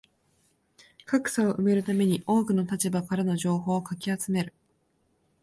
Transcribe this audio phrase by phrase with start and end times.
[1.05, 4.51] 格差を埋めるために多くの立場からの情報をかき集める